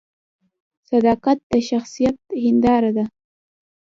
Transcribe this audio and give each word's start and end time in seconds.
صداقت 0.89 1.37
د 1.51 1.53
شخصیت 1.69 2.15
هنداره 2.43 2.91
ده 2.97 3.05